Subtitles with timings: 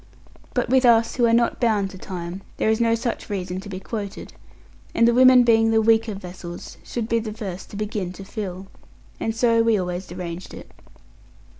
[0.55, 3.69] But with us, who are not bound to time, there is no such reason to
[3.69, 4.33] be quoted;
[4.95, 8.65] and the women being the weaker vessels, should be the first to begin to fill.
[9.19, 10.71] And so we always arranged it.